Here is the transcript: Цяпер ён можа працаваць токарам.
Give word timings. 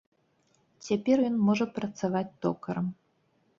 Цяпер 0.85 1.17
ён 1.29 1.37
можа 1.51 1.65
працаваць 1.77 2.25
токарам. 2.47 2.91